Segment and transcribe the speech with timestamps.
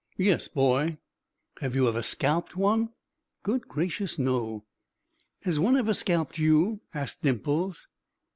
[0.17, 0.97] "Yes, boy."
[1.59, 2.89] "Have you ever scalped one?"
[3.43, 4.65] "Good gracious, no."
[5.43, 7.87] "Has one ever scalped you?" asked Dimples.